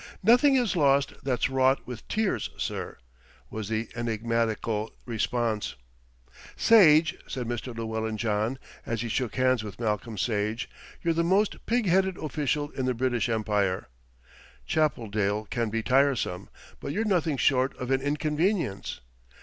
[0.23, 2.97] "Nothing is lost that's wrought with tears, sir,"
[3.51, 5.75] was the enigmatical response.
[6.55, 7.75] "Sage," said Mr.
[7.77, 10.67] Llewellyn John, as he shook hands with Malcolm Sage,
[11.03, 13.89] "you're the most pig headed official in the British Empire.
[14.65, 16.49] Chappeldale can be tiresome;
[16.79, 19.01] but you're nothing short of an inconvenience.